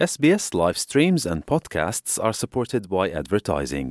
[0.00, 3.88] SBS live streams and podcasts are supported by advertising.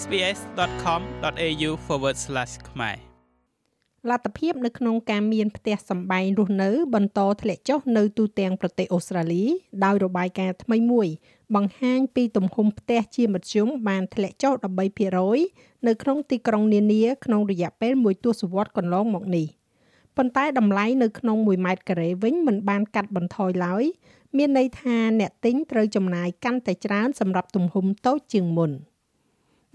[0.00, 1.70] sbs.com.au/
[2.68, 2.96] ខ្មែរ
[4.10, 9.44] លទ្ធភាពនៅក្នុងការមានផ្ទះសម្បែងរស់នៅ បន្តធ្លាក់ចុះនៅទូទាំងប្រទេសអូស្ត្រាលី
[9.84, 11.08] ដោយរបាយការណ៍ថ្មីមួយ
[11.54, 14.52] បង្ហាញពីទំហំផ្ទះជាមធ្យមបានធ្លាក់ចុះ
[15.20, 19.48] 13%នៅក្នុងទីក្រុងនានាក្នុងរយៈពេលមួយទសវត្សរ៍កន្លងមកនេះ
[20.16, 23.84] ប៉ុន្តែតម្លៃនៅក្នុង1ម៉ែត្រការ៉េវិញមិនបានកាត់បន្ថយឡើយ
[24.36, 28.72] មានន័យថាអ្នកទិញត្រូវចំណាយកាន់តែច្រើនសម្រាប់ទំហំតូចជាងមុន។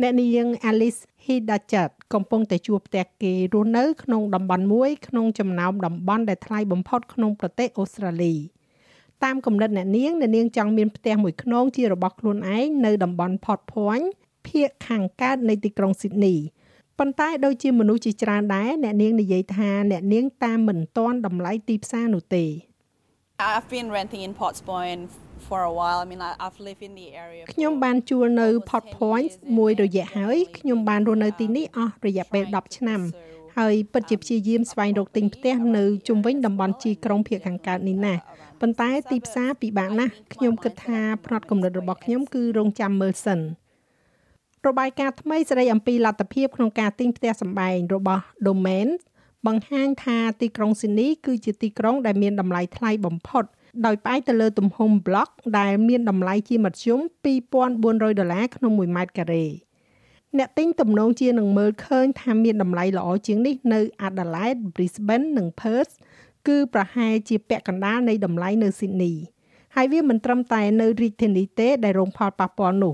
[0.03, 8.35] អ្នកនាង Alice Hidachat កំពុងតែជួបផ្ទះគេរស់នៅក្នុងតំបន់មួយក្នុងចំណោមតំបន់ដែលថ្លៃបំផុតក្នុងប្រទេសអូស្ត្រាលី
[9.23, 14.07] តាមគំនិតអ្នកនាងអ្នកនាងចង់មានផ្ទះមួយខ្នងជារបស់ខ្លួនឯងនៅតំបន់ Port Point
[14.47, 16.37] ភាគខាងកើតនៃទីក្រុង Sydney
[16.99, 22.45] ប៉ុន្តែដូចជាមនុស្សជាច្រើនដែរអ្នកនាងនិយាយថាអ្នកនាងតាមមិនទាន់តម្លៃទីផ្សារនោះទេ
[23.51, 25.01] I've been renting in Potts Point
[25.47, 25.99] for a while.
[26.03, 27.43] I mean, I've lived in the area.
[27.53, 33.01] ខ្ញុំបានជួលនៅ Pot Point មួយរយៈហើយខ្ញុំបានរស់នៅទីនេះអស់រយៈពេល10ឆ្នាំ
[33.57, 38.15] ហើយពិតជាព្យាយាមស្វែងរកទិញផ្ទះនៅជុំវិញតំបន់ជីក្រុងភៀកខាងកើតនេះណា
[38.61, 43.39] ប៉ុន្តែទីផ្សារពិបាកណាស់ខ្ញុំគិតថាផ្នត់គំនិតរបស់ខ្ញុំគឺរងចាំមើលសិន
[44.67, 48.89] របាយការណ៍ថ្មីស្ដីអំពីលទ្ធភាពក្នុងការទិញផ្ទះសម្បែងរបស់ Domain
[49.47, 53.43] បង្ហាញថាទីក្រុងស៊ីដនីគឺជាទីក្រុងដែលមានតម្លៃថ្លៃបំផុត
[53.85, 55.27] ដោយផ្អែកទៅលើទំហំប្លុក
[55.59, 56.99] ដែលមានតម្លៃជាមធ្យម
[57.57, 59.45] 2400ដុល្លារក្នុង1ម៉ែត្រការ៉េ
[60.37, 65.93] អ្នកទិញទំនងជានឹងមើលឃើញថាមានតម្លៃល្អជាងនេះនៅ Adelaide, Brisbane និង Perth
[66.47, 69.15] គឺប្រហែលជាពាក់កណ្ដាលនៃតម្លៃនៅ Sydney
[69.75, 72.91] ហើយវាមិនត្រឹមតែនៅរាជធានីទេដែលរងផលប៉ះពាល់នោ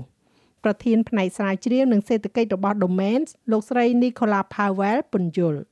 [0.64, 5.62] ប្រធានផ្នែកស្រាវជ្រាវនិងសេដ្ឋកិច្ចរបស់ Domains លោកស្រី Nicola Powell ពន្យល់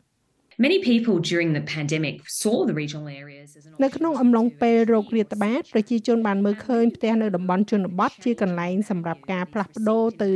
[0.67, 10.31] Many people during the pandemic saw the regional areas as an នៅក្នុងអំឡុងពេលរោគរាតត្បាតប្រជាជនបានមើលឃើញផ្ទះនៅតំបន់ជនបទជាកន្លែងសម្រាប់ការផ្លាស់ប្ដូរទៅ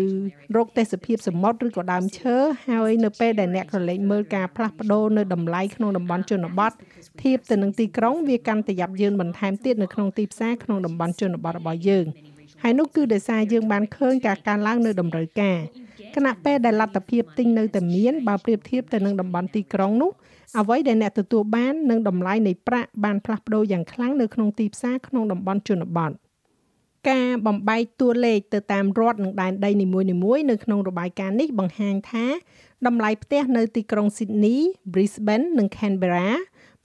[0.56, 2.36] រកទេសភាពសមុទ្រឬក៏ដើមឈើ
[2.68, 6.72] ហើយនៅពេលដែលអ្នកក្រឡេកមើលការផ្លាស់ប្ដូរនៅតម្លៃក្នុងតំបន់ជនបទ
[7.22, 12.06] ធៀបទៅនឹងទីក្រុងវាកាន់តែយ៉ាប់យ៉ឺនបន្ថែមទៀតនៅក្នុងទីផ្សារក្នុងតំបន់ជនបទរបស់យើង
[12.62, 15.58] ហើយនោះគឺដោយសារយើងបានឃើញការកើនឡើងនៅតម្រូវការ
[16.16, 20.10] គណៈពេលដែលលទ្ធភាពទិញនៅតែមានបើប្រៀបធៀបទៅនឹងតំបន់ទីក្រុងនោះ
[20.58, 26.12] អ្វីដែលអ្នកទទួលបាននឹងតម្លៃនៃប្រាក់បានផ្លាស់ប្ដូរយ៉ាងខ្លាំងនៅក្នុងទីផ្សារក្នុងតំបន់ជនបទ
[27.10, 32.26] ការបំបែកតួលេខទៅតាមរដ្ឋនិងដែនដីនីមួយៗនៅក្នុងរបាយការណ៍នេះបង្ហាញថា
[32.86, 34.58] តម្លៃផ្ទះនៅទីក្រុង Sydney,
[34.92, 36.28] Brisbane និង Canberra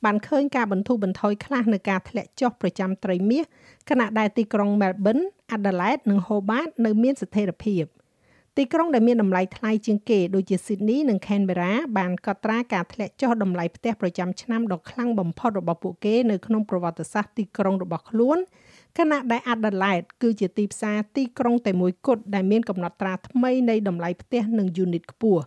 [0.05, 3.43] បានឃើញការបន្ធូរបន្ថយខ្លះនៅការធ្លាក់ចុះប្រចាំត្រីមាស
[3.89, 5.23] ខណៈដែលទីក្រុង Melbourne,
[5.55, 7.85] Adelaide និង Hobart នៅមានស្ថិរភាព។
[8.57, 18.37] ទីក្រុងដែលមានតម្លៃថ្លៃជាងគេដូចជា Sydney និង Canberra បានកត់ត្រាការធ្លាក់ចុះតម្លៃផ្ទះប្រចាំឆ្នាំដ៏ខ្លាំងបំផុតរបស់ពួកគេនៅក្នុងប្រវត្តិសាស្ត្រទីក្រុងរបស់ខ្លួន
[18.97, 25.41] ខណៈដែល Adelaide គឺជាទីផ្សារទីក្រុងតែមួយគត់ដែលមានកំណត់ត្រាថ្មីនៃតម្លៃផ្ទះនិង unit ខ្ពស់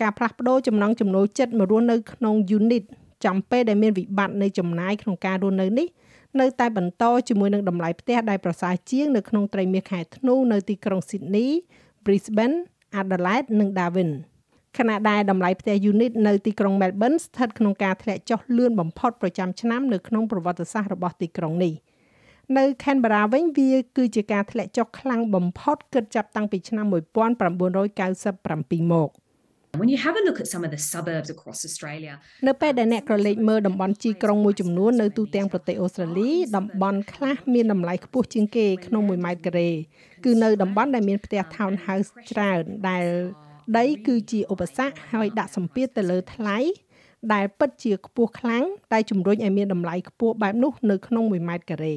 [0.00, 2.84] ការផ្លាស់ប្ដូរចំណង់ចំណូលចិត្តមករស់នៅក្នុង unit
[3.26, 5.88] ចំពេលដែលមានវិបត្តិនៃចំណាយក្នុងការរស់នៅនេះ
[6.40, 11.48] នៅតែបន្តជាមួយនឹងតម្លៃផ្ទះដែលប្រសើរជាងនៅក្នុងត្រីមាសខែធ្នូនៅទីក្រុង Sydney
[12.04, 12.56] Brisbane,
[13.00, 14.10] Adelaide និង Darwin
[14.78, 21.72] ខណៈដែលតម្លៃផ្ទះ unit នៅទីក្រុង Melbourne ស្ថិតក្នុងការធ្លាក់ចុះលឿនបំផុតប្រចាំឆ្នាំនៅក្នុងប្រវត្តិសាស្ត្ររបស់ទីក្រុងនេះ
[22.58, 29.10] នៅ Canberra វិញវាគឺជាការធ្លាក់ចុះខ្លាំងបំផុតគិតចាប់តាំងពីឆ្នាំ1997មក
[29.84, 32.14] When you have a look at some of the suburbs across Australia
[32.46, 39.70] នៅពេលដែលអ្នកក្រឡេកមើលតំបន់ជីក្រុងមួយចំនួននៅទូទាំងប្រទេសអូស្ត្រាលីតំបន់ខ្លះមានតម្លៃខ្ពស់ជាងគេក្នុង1ម៉ែត្រការ៉េ
[40.24, 43.06] គឺនៅតំបន់ដែលមានផ្ទះ townhouse ច្រើនដែល
[43.78, 46.58] ដីគឺជាឧបសគ្គហើយដាក់សម្ពាធទៅលើថ្លៃ
[47.34, 51.96] ដែលពិតជាខ្ពស់ខ្លាំងតែជំរុញឲ្យមានតម្លៃខ្ពស់បែបនោះនៅក្នុង1ម៉ែត្រការ៉េ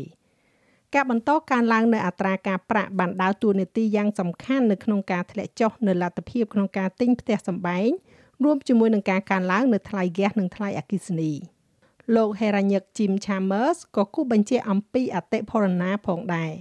[0.96, 7.90] ការបន្តកើនឡើងនៅអត្រាការប្រាក់បានដើរតួនាទីយ៉ាងសំខាន់នៅក្នុងការធ្លាក់ចុះនៅលទ្ធភាពក្នុងការទិញផ្ទះសម្បែង
[8.44, 11.31] រួមជាមួយនឹងការកើនឡើងនៅថ្លៃហ្គាសនិងថ្លៃអគ្គិសនី
[12.16, 16.54] លោកហេរ៉ាញឹក Jim Chambers ក៏គូបញ្ជាក់អំពីអតិផរណាផងដែរ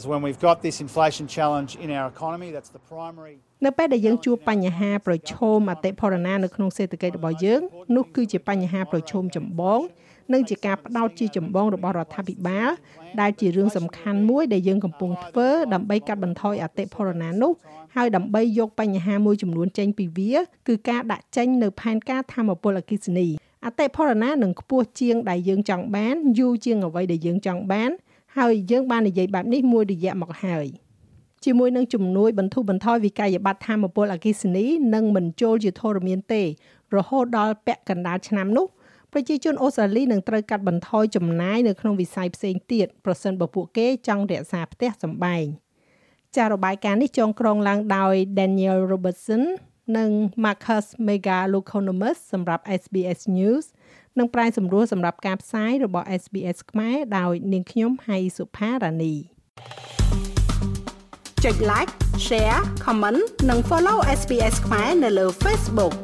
[0.00, 7.60] is when we've got this inflation challenge in our economy that's the primary នៅពេលដែលយើងជួបបញ្ហាប្រឈមអតិផរណានៅក្នុងសេដ្ឋកិច្ចរបស់យើង
[7.96, 9.80] នោះគឺជាបញ្ហាប្រឈមចម្បង
[10.32, 12.70] និងជាការផ្ដោតជាចម្បងរបស់រដ្ឋាភិបាល
[13.20, 17.52] ដែលជារឿងសំខាន់មួយដែលយើងកំពុងធ្វើដើម្បីកាត់បន្ថយអតិផរណានោះ
[17.96, 20.34] ហើយដើម្បីយកបញ្ហាមួយចំនួនចេញពីវា
[20.68, 23.28] គឺការដាក់ចេញនៅផែនការធម្មពលអគិសនី
[23.66, 27.90] អតិផរណានឹងខ្ពស់ជាងដែលយើងចង់បានយូរជាងអ្វីដែលយើងចង់បាន
[28.38, 30.66] ហើយយើងបាននិយាយបែបនេះមួយរយៈមកហើយ
[31.44, 36.42] ជាមួយនឹងជំនួយបន្ធូរបន្ថយវិក័យប័ត្រធម្មពលអគិសនីនិងមិនចូលជាធរមានទេ
[36.96, 38.66] រហូតដល់ពាក់កណ្ដាលឆ្នាំនោះ
[39.14, 45.44] ប្រជាជនអូស្ត្រាលីនឹងត្រូវកាត់បន្ថយចំណាយនៅក្នុងវិស័យផ្សេងទៀតប្រសិនបើពួកគេចង់រក្សាផ្ទះសម្បែង
[46.36, 49.42] ចាររបាយការណ៍នេះចងក្រងឡើងដោយ Daniel Robertson
[49.96, 50.10] និង
[50.44, 53.64] Marcus Megalokonomos សម្រាប់ SBS News
[54.18, 59.14] និងប្រាយសម្រួលសម្រាប់ការផ្សាយរបស់ SBS ខ្មែរដោយនាងខ្ញុំហៃសុផារ៉ានី
[61.44, 61.92] ចុច like
[62.26, 65.94] share comment និង follow SBS ខ្មែរនៅលើ Facebook